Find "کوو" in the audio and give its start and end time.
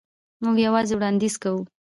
1.41-1.61